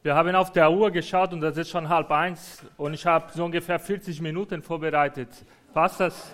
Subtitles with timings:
[0.00, 3.32] Wir haben auf der Uhr geschaut und das ist schon halb eins und ich habe
[3.34, 5.28] so ungefähr 40 Minuten vorbereitet.
[5.74, 6.32] Passt das?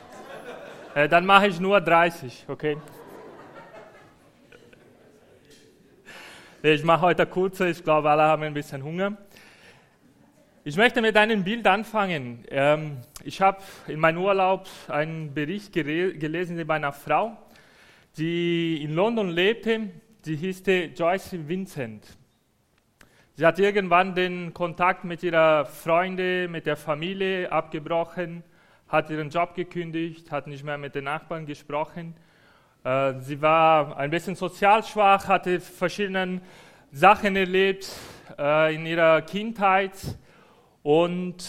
[0.94, 2.77] Äh, dann mache ich nur 30, okay?
[6.62, 9.17] Ich mache heute kurze, ich glaube, alle haben ein bisschen Hunger.
[10.62, 12.44] Ich möchte mit einem Bild anfangen.
[12.51, 17.34] Ähm, ich habe in meinem Urlaub einen Bericht gelesen über eine Frau,
[18.19, 19.88] die in London lebte.
[20.20, 20.62] Sie hieß
[20.95, 22.05] Joyce Vincent.
[23.37, 28.45] Sie hat irgendwann den Kontakt mit ihrer Freunde, mit der Familie abgebrochen,
[28.86, 32.14] hat ihren Job gekündigt, hat nicht mehr mit den Nachbarn gesprochen.
[32.84, 36.42] Äh, sie war ein bisschen sozial schwach, hatte verschiedene
[36.92, 37.90] Sachen erlebt
[38.38, 39.96] äh, in ihrer Kindheit
[40.84, 41.45] und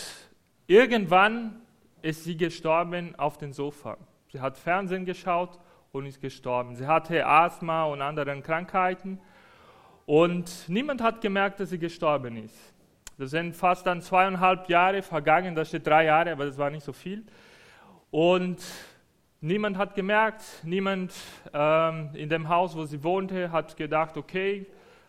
[0.66, 1.62] irgendwann
[2.02, 3.98] ist sie gestorben auf dem Sofa.
[4.32, 5.60] Sie hat Fernsehen geschaut
[5.91, 6.76] und ist gestorben.
[6.76, 9.20] Sie hatte Asthma und andere Krankheiten
[10.05, 12.55] und niemand hat gemerkt, dass sie gestorben ist.
[13.18, 16.84] Das sind fast dann zweieinhalb Jahre vergangen, das steht drei Jahre, aber das war nicht
[16.84, 17.24] so viel.
[18.12, 18.62] Und
[19.41, 21.13] niemand hat gemerkt, niemand
[21.54, 24.65] ähm, in dem Haus, wo sie wohnte, hat gedacht, okay,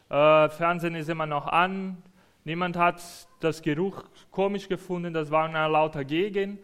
[0.09, 2.03] äh, Fernsehen ist immer noch an,
[2.47, 3.03] Niemand hat
[3.41, 6.61] das Geruch komisch gefunden, das war eine lauter Gegend.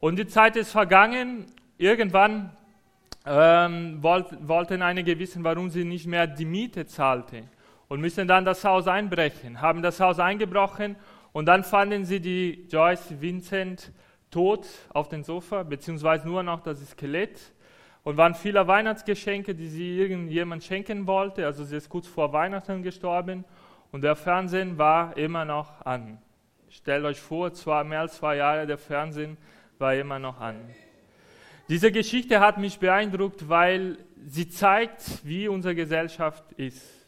[0.00, 1.46] Und die Zeit ist vergangen.
[1.78, 2.50] Irgendwann
[3.24, 7.44] ähm, wollt, wollten einige wissen, warum sie nicht mehr die Miete zahlte
[7.90, 9.60] und müssen dann das Haus einbrechen.
[9.60, 10.94] Haben das Haus eingebrochen
[11.32, 13.90] und dann fanden sie die Joyce Vincent
[14.30, 17.52] tot auf dem Sofa, beziehungsweise nur noch das Skelett.
[18.04, 21.44] Und waren viele Weihnachtsgeschenke, die sie irgendjemand schenken wollte.
[21.44, 23.44] Also sie ist kurz vor Weihnachten gestorben
[23.90, 26.18] und der Fernsehen war immer noch an.
[26.68, 29.36] Stellt euch vor, zwar mehr als zwei Jahre, der Fernsehen
[29.78, 30.56] war immer noch an.
[31.68, 36.99] Diese Geschichte hat mich beeindruckt, weil sie zeigt, wie unsere Gesellschaft ist.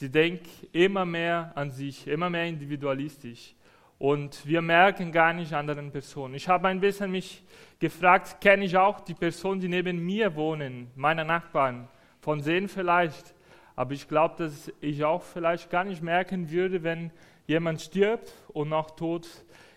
[0.00, 3.54] Sie denkt immer mehr an sich, immer mehr individualistisch.
[3.98, 6.32] Und wir merken gar nicht anderen Personen.
[6.36, 7.44] Ich habe ein bisschen mich
[7.78, 11.86] gefragt, kenne ich auch die Personen, die neben mir wohnen, meine Nachbarn,
[12.18, 13.34] von sehen vielleicht,
[13.76, 17.10] aber ich glaube, dass ich auch vielleicht gar nicht merken würde, wenn
[17.46, 19.28] jemand stirbt und noch tot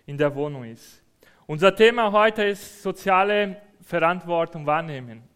[0.06, 1.04] in der Wohnung ist.
[1.48, 5.33] Unser Thema heute ist soziale Verantwortung wahrnehmen.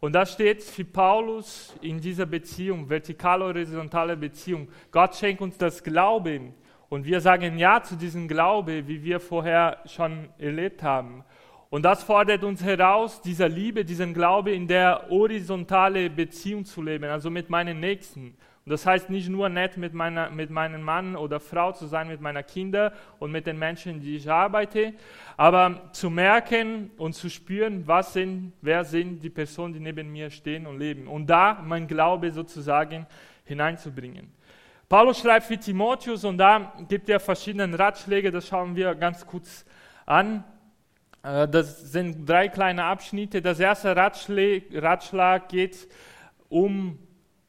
[0.00, 4.68] Und das steht für Paulus in dieser Beziehung, vertikal-horizontale Beziehung.
[4.92, 6.54] Gott schenkt uns das Glauben
[6.88, 11.24] und wir sagen Ja zu diesem Glaube, wie wir vorher schon erlebt haben.
[11.70, 17.04] Und das fordert uns heraus, dieser Liebe, diesen Glaube in der horizontale Beziehung zu leben,
[17.04, 18.36] also mit meinen Nächsten.
[18.68, 22.20] Das heißt nicht nur nett mit, meiner, mit meinem Mann oder Frau zu sein, mit
[22.20, 24.94] meiner Kinder und mit den Menschen, die ich arbeite,
[25.36, 30.30] aber zu merken und zu spüren, was sind, wer sind die Personen, die neben mir
[30.30, 31.08] stehen und leben.
[31.08, 33.06] Und da mein Glaube sozusagen
[33.44, 34.32] hineinzubringen.
[34.88, 39.66] Paulus schreibt für Timotheus und da gibt er verschiedene Ratschläge, das schauen wir ganz kurz
[40.06, 40.44] an.
[41.22, 43.42] Äh, das sind drei kleine Abschnitte.
[43.42, 45.88] Das erste Ratschlag geht
[46.48, 46.98] um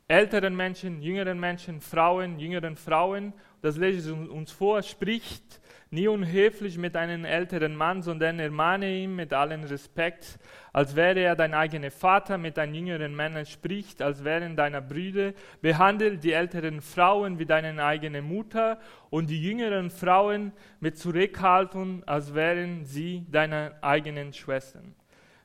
[0.09, 3.31] älteren Menschen, jüngeren Menschen, Frauen, jüngeren Frauen.
[3.61, 4.81] Das lese ich uns vor.
[4.81, 5.61] Spricht
[5.91, 10.39] nie unhöflich mit einem älteren Mann, sondern ermahne ihn mit allem Respekt,
[10.73, 15.33] als wäre er dein eigener Vater, mit deinen jüngeren Männern spricht, als wären deine Brüder.
[15.61, 18.79] Behandle die älteren Frauen wie deine eigene Mutter
[19.11, 24.95] und die jüngeren Frauen mit Zurückhaltung, als wären sie deine eigenen Schwestern.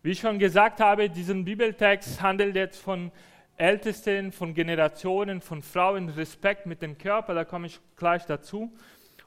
[0.03, 3.11] Wie ich schon gesagt habe, diesen Bibeltext handelt jetzt von
[3.57, 8.73] Ältesten, von Generationen, von Frauen, Respekt mit dem Körper, da komme ich gleich dazu.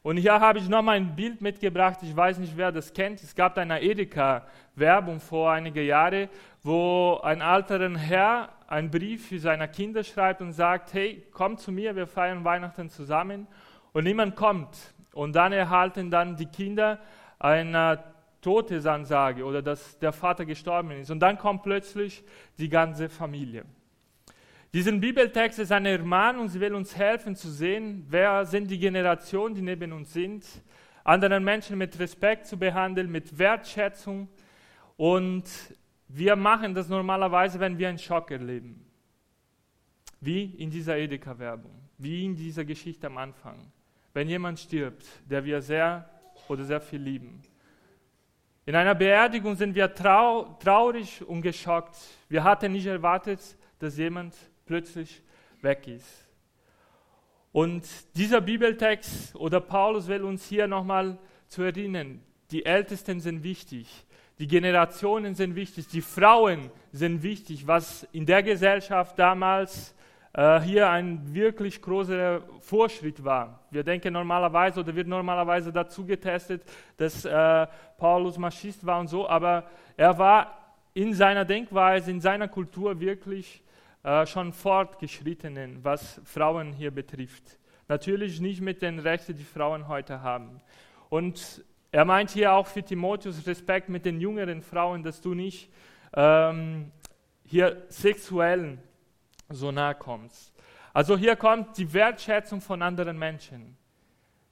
[0.04, 3.22] Und hier habe ich nochmal ein Bild mitgebracht, ich weiß nicht, wer das kennt.
[3.24, 6.30] Es gab eine Edeka-Werbung vor einigen Jahren,
[6.64, 11.72] wo ein alterer Herr einen Brief für seine Kinder schreibt und sagt, hey, komm zu
[11.72, 13.48] mir, wir feiern Weihnachten zusammen.
[13.94, 14.78] Und niemand kommt.
[15.14, 17.00] Und dann erhalten dann die Kinder
[17.40, 18.04] eine
[18.42, 21.12] Todesansage oder dass der Vater gestorben ist.
[21.12, 22.24] Und dann kommt plötzlich
[22.58, 23.66] die ganze Familie.
[24.74, 29.56] Diesen Bibeltext ist eine Ermahnung, sie will uns helfen zu sehen, wer sind die Generationen,
[29.56, 30.46] die neben uns sind,
[31.06, 34.28] anderen Menschen mit Respekt zu behandeln, mit Wertschätzung.
[34.98, 35.46] Und
[36.10, 38.86] wir machen das normalerweise, wenn wir einen Schock erleben.
[40.20, 43.72] Wie in dieser Edeka-Werbung, wie in dieser Geschichte am Anfang.
[44.14, 46.10] Wenn jemand stirbt, der wir sehr
[46.50, 47.42] oder sehr viel lieben.
[48.66, 51.96] In einer Beerdigung sind wir trau traurig und geschockt.
[52.28, 53.40] Wir hatten nicht erwartet,
[53.80, 54.36] dass jemand
[54.68, 55.24] plötzlich
[55.62, 56.28] weg ist.
[57.52, 57.84] Und
[58.16, 61.18] dieser Bibeltext oder Paulus will uns hier nochmal
[61.48, 62.22] zu erinnern,
[62.52, 64.06] die Ältesten sind wichtig,
[64.40, 69.96] die Generationen sind wichtig, die Frauen sind wichtig, was in der Gesellschaft damals
[70.34, 73.62] äh, hier ein wirklich großer Vorschritt war.
[73.72, 76.62] Wir denken normalerweise oder wird normalerweise dazu getestet,
[76.98, 77.68] dass äh,
[77.98, 79.64] Paulus Maschist war und so, aber
[79.96, 83.64] er war in seiner Denkweise, in seiner Kultur wirklich
[84.04, 87.60] äh, schon fortgeschrittenen, was Frauen hier betrifft.
[87.88, 90.62] Natürlich nicht mit den Rechten, die Frauen heute haben.
[91.10, 95.72] Und er meint hier auch für Timotheus Respekt mit den jüngeren Frauen, dass du nicht
[96.14, 96.92] ähm,
[97.46, 98.78] hier sexuell
[99.50, 100.54] so nahe kommst.
[100.94, 103.78] Also hier kommt die Wertschätzung von anderen Menschen.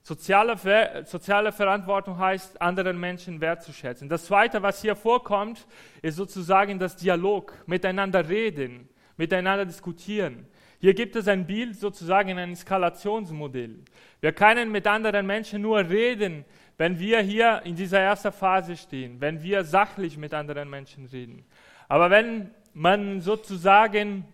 [0.01, 4.07] Soziale, soziale Verantwortung heißt, anderen Menschen wertzuschätzen.
[4.07, 5.65] Das Zweite, was hier vorkommt,
[6.03, 10.47] ist sozusagen das Dialog, miteinander reden, miteinander diskutieren.
[10.79, 13.79] Hier gibt es ein Bild, sozusagen ein Eskalationsmodell.
[14.21, 16.45] Wir können mit anderen Menschen nur reden,
[16.77, 21.45] wenn wir hier in dieser ersten Phase stehen, wenn wir sachlich mit anderen Menschen reden.
[21.88, 24.25] Aber wenn man sozusagen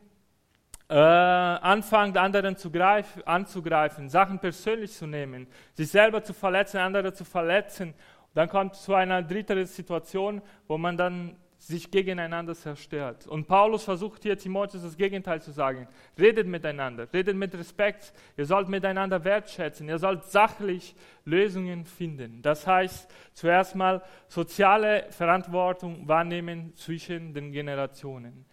[0.90, 7.14] äh, anfängt, anderen zu greif, anzugreifen, Sachen persönlich zu nehmen, sich selber zu verletzen, andere
[7.14, 7.94] zu verletzen,
[8.34, 13.28] dann kommt es zu einer dritten Situation, wo man dann sich gegeneinander zerstört.
[13.28, 15.88] Und Paulus versucht hier Timotheus das Gegenteil zu sagen.
[16.18, 22.42] Redet miteinander, redet mit Respekt, ihr sollt miteinander wertschätzen, ihr sollt sachlich Lösungen finden.
[22.42, 28.46] Das heißt, zuerst mal soziale Verantwortung wahrnehmen zwischen den Generationen.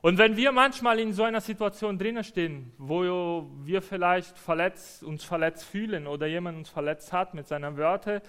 [0.00, 5.24] Und wenn wir manchmal in so einer Situation drinnen stehen, wo wir vielleicht verletzt, uns
[5.24, 8.20] verletzt fühlen oder jemand uns verletzt hat mit seinen Wörtern,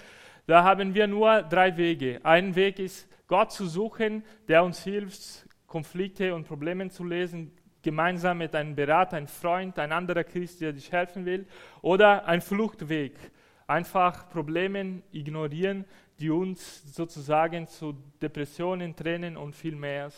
[0.46, 2.20] da haben wir nur drei Wege.
[2.24, 7.52] Ein Weg ist, Gott zu suchen, der uns hilft, Konflikte und Probleme zu lösen,
[7.82, 11.48] gemeinsam mit einem Berater, einem Freund, ein anderer Christ, der dich helfen will,
[11.82, 13.14] oder ein Fluchtweg,
[13.68, 15.86] einfach Probleme ignorieren,
[16.20, 20.10] die uns sozusagen zu Depressionen, Tränen und viel mehr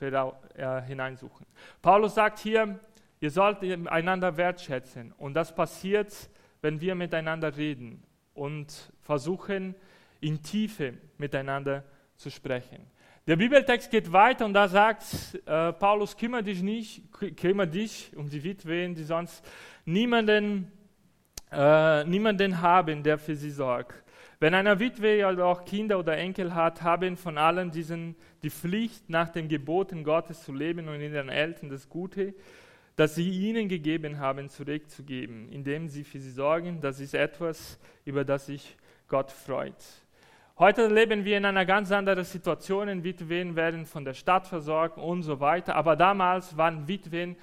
[0.00, 1.46] äh, hineinsuchen.
[1.80, 2.80] Paulus sagt hier,
[3.20, 6.30] ihr sollt einander wertschätzen und das passiert,
[6.60, 8.02] wenn wir miteinander reden
[8.34, 9.74] und versuchen,
[10.20, 11.84] in Tiefe miteinander
[12.16, 12.86] zu sprechen.
[13.26, 15.04] Der Bibeltext geht weiter und da sagt
[15.46, 17.02] äh, Paulus, kümmere dich nicht,
[17.36, 19.44] kümmere dich um die Witwen, die sonst
[19.84, 20.72] niemanden,
[21.52, 24.02] äh, niemanden haben, der für sie sorgt.
[24.40, 29.08] Wenn eine Witwe oder auch Kinder oder Enkel hat, haben von allen diesen die Pflicht,
[29.08, 32.34] nach den Geboten Gottes zu leben und in den Eltern das Gute,
[32.96, 36.80] das sie ihnen gegeben haben, zurückzugeben, indem sie für sie sorgen.
[36.80, 38.76] Das ist etwas, über das sich
[39.08, 39.76] Gott freut.
[40.58, 43.02] Heute leben wir in einer ganz anderen Situation.
[43.02, 45.74] Witwen werden von der Stadt versorgt und so weiter.
[45.74, 47.36] Aber damals waren Witwen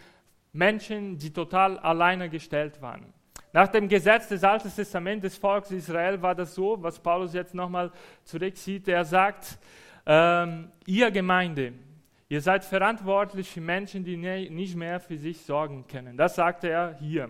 [0.53, 3.13] Menschen, die total alleine gestellt waren.
[3.51, 7.55] Nach dem Gesetz des Alten Testaments des Volkes Israel war das so, was Paulus jetzt
[7.55, 7.91] nochmal
[8.23, 8.87] zurücksieht.
[8.87, 9.57] Er sagt,
[10.05, 11.73] ähm, ihr Gemeinde,
[12.29, 16.15] ihr seid verantwortlich für Menschen, die nicht mehr für sich sorgen können.
[16.15, 17.29] Das sagte er hier.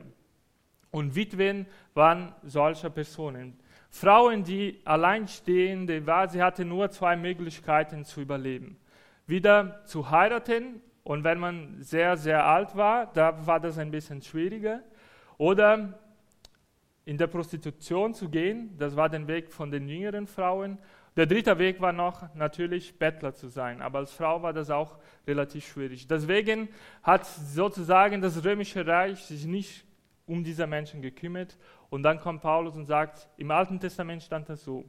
[0.92, 3.60] Und Witwen waren solche Personen.
[3.90, 8.78] Frauen, die alleinstehende waren, sie hatten nur zwei Möglichkeiten zu überleben.
[9.26, 14.22] Wieder zu heiraten und wenn man sehr, sehr alt war, da war das ein bisschen
[14.22, 14.84] schwieriger.
[15.38, 16.00] Oder
[17.06, 20.78] in der Prostitution zu gehen, das war der Weg von den jüngeren Frauen.
[21.20, 24.98] Der dritte Weg war noch natürlich Bettler zu sein, aber als Frau war das auch
[25.28, 26.08] relativ schwierig.
[26.08, 26.70] Deswegen
[27.04, 29.84] hat sozusagen das römische Reich sich nicht
[30.26, 31.58] um diese Menschen gekümmert
[31.90, 34.86] und dann kommt Paulus und sagt, im Alten Testament stand das so.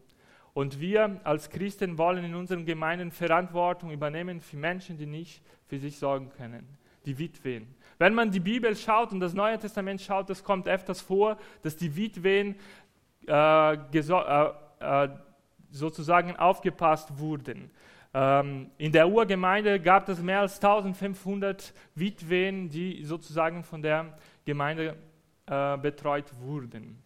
[0.55, 5.81] Und wir als Christen wollen in unseren Gemeinden Verantwortung übernehmen für Menschen, die nicht für
[5.81, 7.75] sich sorgen können, die Witwen.
[7.99, 11.77] Wenn man die Bibel schaut und das Neue Testament schaut, es kommt öfters vor, dass
[11.77, 12.55] die Witwen
[13.27, 15.09] äh, äh, äh,
[15.71, 17.71] sozusagen aufgepasst wurden.
[18.13, 24.97] Ähm, in der Urgemeinde gab es mehr als 1500 Witwen, die sozusagen von der Gemeinde
[25.47, 27.03] äh, betreut wurden.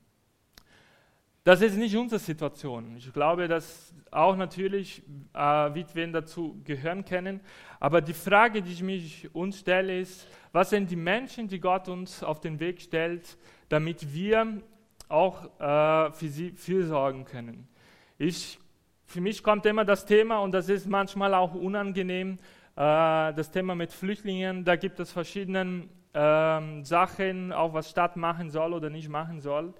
[1.44, 2.96] Das ist nicht unsere Situation.
[2.96, 5.02] Ich glaube, dass auch natürlich
[5.34, 5.38] äh,
[5.74, 7.40] Witwen dazu gehören können.
[7.80, 11.88] Aber die Frage, die ich mich uns stelle, ist, was sind die Menschen, die Gott
[11.88, 13.36] uns auf den Weg stellt,
[13.68, 14.62] damit wir
[15.10, 17.68] auch äh, für sie fürsorgen können.
[18.16, 18.60] Ich,
[19.06, 22.38] für mich kommt immer das Thema, und das ist manchmal auch unangenehm,
[22.76, 24.64] äh, das Thema mit Flüchtlingen.
[24.64, 29.74] Da gibt es verschiedene ähm, Sachen, auch was Stadt machen soll oder nicht machen soll.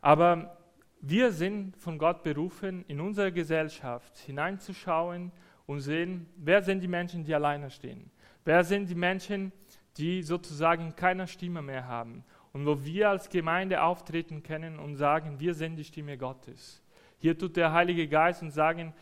[0.00, 0.56] Aber
[1.00, 5.30] wir sind von Gott berufen, in unsere Gesellschaft hineinzuschauen
[5.66, 8.10] und sehen, wer sind die Menschen, die alleine stehen.
[8.44, 9.52] Wer sind die Menschen,
[9.96, 12.24] die sozusagen keine Stimme mehr haben.
[12.52, 16.82] Und wo wir als Gemeinde auftreten können und sagen, wir sind die Stimme Gottes.
[17.20, 18.92] Hier tut der Heilige Geist und sagen,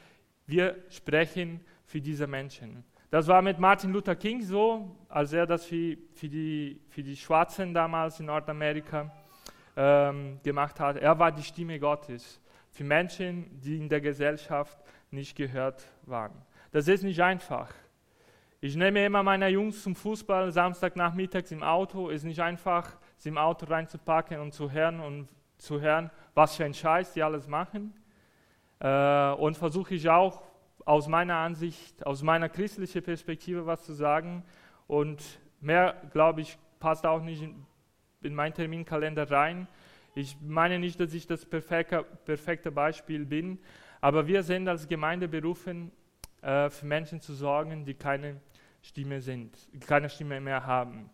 [0.47, 2.85] wir sprechen für diese Menschen.
[3.11, 7.17] Das war mit Martin Luther King so, als er das für, für, die, für die
[7.17, 9.11] Schwarzen damals in Nordamerika
[9.77, 10.97] ähm, gemacht hat.
[10.97, 14.79] Er war die Stimme Gottes für Menschen, die in der Gesellschaft
[15.11, 16.43] nicht gehört waren.
[16.73, 17.73] Das ist nicht einfach.
[18.61, 22.09] Ich nehme immer meine Jungs zum Fußball Samstagnachmittags im Auto.
[22.09, 26.65] Ist nicht einfach, sie im Auto reinzupacken und zu hören und zu hören, was für
[26.65, 27.95] ein Scheiß die alles machen.
[28.81, 30.43] Äh, und versuche ich auch
[30.85, 34.45] aus meiner Ansicht, aus meiner christlichen Perspektive was zu sagen.
[34.87, 35.23] Und
[35.61, 37.67] mehr, glaube ich, passt auch nicht in,
[38.23, 39.69] in meinen Terminkalender rein.
[40.15, 43.59] Ich meine nicht, dass ich das perfekte, perfekte Beispiel bin,
[44.01, 45.93] aber wir sind als Gemeinde berufen,
[46.41, 48.41] äh, für Menschen zu sorgen, die keine
[48.81, 49.57] Stimme sind,
[49.87, 51.11] keine Stimme mehr haben.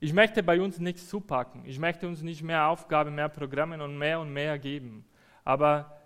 [0.00, 1.64] Ich möchte bei uns nichts zupacken.
[1.64, 5.04] Ich möchte uns nicht mehr Aufgaben, mehr Programme und mehr und mehr geben.
[5.44, 5.96] Aber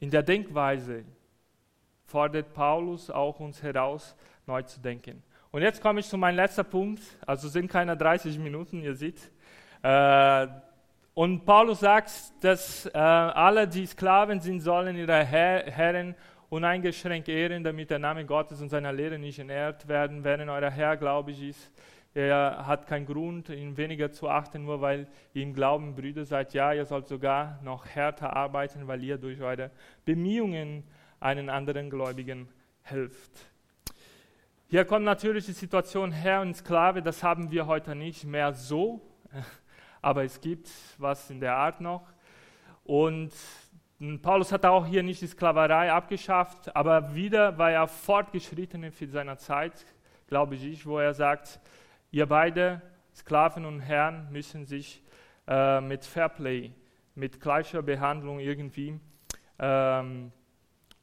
[0.00, 1.04] in der Denkweise
[2.06, 4.16] fordert Paulus auch uns heraus,
[4.46, 5.22] neu zu denken.
[5.52, 7.02] Und jetzt komme ich zu meinem letzten Punkt.
[7.26, 9.30] Also sind keine 30 Minuten, ihr seht.
[9.82, 10.46] Äh,
[11.14, 16.14] und Paulus sagt, dass äh, alle, die Sklaven sind, sollen ihre Herr, Herren
[16.48, 20.24] uneingeschränkt ehren, damit der Name Gottes und seiner Lehre nicht entehrt werden.
[20.24, 21.70] Wenn euer Herr gläubig ist,
[22.12, 26.52] er hat keinen Grund, ihn weniger zu achten, nur weil ihr im Glauben Brüder seid.
[26.54, 29.70] Ja, ihr sollt sogar noch härter arbeiten, weil ihr durch eure
[30.04, 30.82] Bemühungen
[31.20, 32.48] einen anderen Gläubigen
[32.82, 33.50] helft.
[34.68, 39.00] Hier kommt natürlich die Situation Herr und Sklave, das haben wir heute nicht mehr so,
[40.02, 42.06] aber es gibt was in der Art noch.
[42.84, 43.32] Und
[44.22, 49.36] Paulus hat auch hier nicht die Sklaverei abgeschafft, aber wieder war er fortgeschritten für seine
[49.36, 49.84] Zeit,
[50.26, 51.60] glaube ich, wo er sagt,
[52.10, 52.82] ihr beide,
[53.14, 55.02] Sklaven und Herren, müssen sich
[55.46, 56.72] äh, mit Fairplay,
[57.14, 58.98] mit gleicher Behandlung irgendwie
[59.58, 60.32] ähm,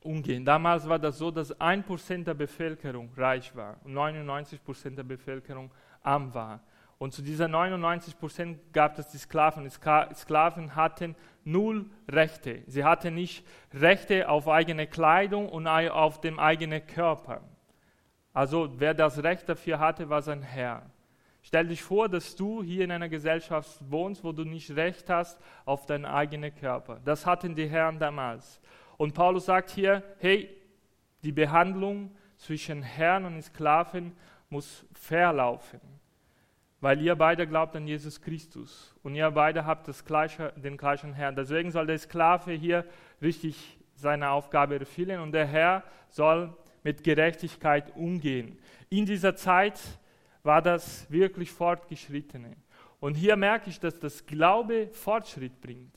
[0.02, 0.46] umgehen.
[0.46, 5.72] Damals war das so, dass 1% der Bevölkerung reich war und 99% der Bevölkerung
[6.02, 6.62] arm war.
[7.00, 9.64] Und zu dieser 99 Prozent gab es die Sklaven.
[9.64, 12.64] Die Sklaven hatten null Rechte.
[12.66, 17.42] Sie hatten nicht Rechte auf eigene Kleidung und auf dem eigenen Körper.
[18.34, 20.90] Also wer das Recht dafür hatte, war sein Herr.
[21.48, 25.39] Stell dich vor, dass du hier in einer Gesellschaft wohnst, wo du nicht Recht hast
[25.63, 27.00] auf deinen eigenen Körper.
[27.06, 28.60] Das hatten die Herren damals.
[28.98, 30.50] Und Paulus sagt hier, hey,
[31.24, 34.12] die Behandlung zwischen Herrn und Sklaven
[34.50, 35.80] muss fair laufen
[36.80, 41.13] weil ihr beide glaubt an Jesus Christus und ihr beide habt das gleiche, den gleichen
[41.13, 41.36] Herrn.
[41.36, 42.86] Deswegen soll der Sklave hier
[43.20, 48.60] richtig seine Aufgabe erfüllen und der Herr soll mit Gerechtigkeit umgehen.
[48.89, 49.80] In dieser Zeit
[50.48, 52.56] war das wirklich fortgeschrittene.
[53.00, 55.96] Und hier merke ich, dass das Glaube Fortschritt bringt.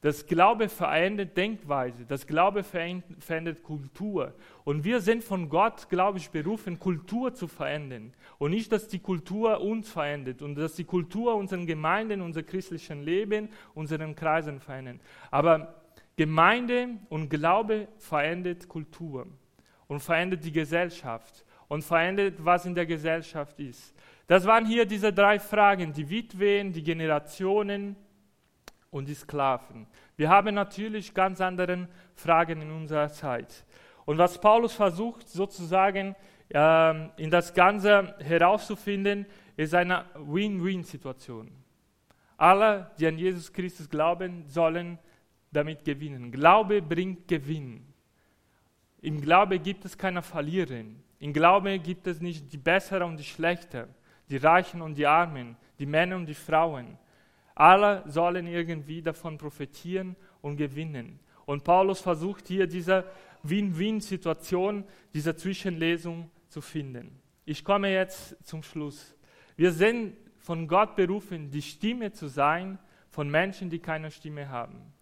[0.00, 4.34] Das Glaube verändert Denkweise, das Glaube verändert Kultur.
[4.64, 8.12] Und wir sind von Gott, glaube ich, berufen, Kultur zu verändern.
[8.38, 13.02] Und nicht, dass die Kultur uns verändert und dass die Kultur unseren Gemeinden, unser christlichen
[13.02, 15.00] Leben, unseren Kreisen verändert.
[15.30, 15.82] Aber
[16.16, 19.28] Gemeinde und Glaube verändert Kultur
[19.86, 23.94] und verändert die Gesellschaft und verändert, was in der Gesellschaft ist.
[24.26, 27.96] Das waren hier diese drei Fragen, die Witwen, die Generationen,
[28.90, 29.86] und die Sklaven.
[30.16, 33.64] Wir haben natürlich ganz andere Fragen in unserer Zeit.
[34.04, 36.14] Und was Paulus versucht sozusagen
[36.50, 39.24] äh, in das Ganze herauszufinden,
[39.56, 41.50] ist eine Win-Win-Situation.
[42.36, 44.98] Alle, die an Jesus Christus glauben, sollen
[45.50, 46.30] damit gewinnen.
[46.30, 47.86] Glaube bringt Gewinn.
[49.00, 50.84] Im Glaube gibt es keine Verlierer.
[51.22, 53.86] Im Glaube gibt es nicht die Besseren und die Schlechter,
[54.28, 56.98] die Reichen und die Armen, die Männer und die Frauen.
[57.54, 61.20] Alle sollen irgendwie davon profitieren und gewinnen.
[61.46, 63.04] Und Paulus versucht hier diese
[63.44, 64.82] Win-Win-Situation,
[65.14, 67.20] diese Zwischenlesung zu finden.
[67.44, 69.14] Ich komme jetzt zum Schluss.
[69.54, 74.92] Wir sind von Gott berufen, die Stimme zu sein von Menschen, die keine Stimme haben.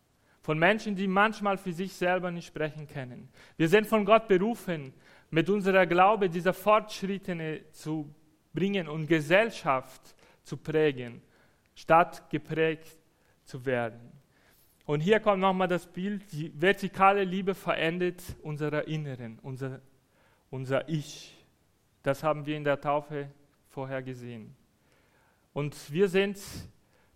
[0.43, 3.31] Von Menschen, die manchmal für sich selber nicht sprechen können.
[3.57, 4.93] Wir sind von Gott berufen,
[5.31, 8.13] mit unserer Glaube diese Fortschritte zu
[8.53, 11.23] bringen und Gesellschaft zu prägen
[11.81, 12.99] statt geprägt
[13.45, 14.13] zu werden.
[14.85, 19.81] Und hier kommt nochmal das Bild, die vertikale Liebe verändert unser Inneren, unser,
[20.51, 21.37] unser Ich.
[22.03, 23.31] Das haben wir in der Taufe
[23.69, 24.55] vorher gesehen.
[25.53, 26.39] Und wir sind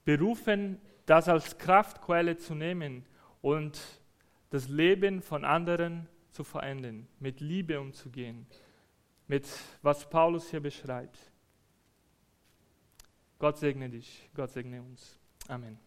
[0.05, 3.05] berufen, das als Kraftquelle zu nehmen
[3.43, 3.81] und
[4.51, 8.47] das Leben von anderen zu verändern, mit Liebe umzugehen,
[9.29, 9.47] mit
[9.83, 11.19] was Paulus hier beschreibt.
[13.39, 15.19] Gott segne dich, Gott segne uns.
[15.47, 15.79] Amen.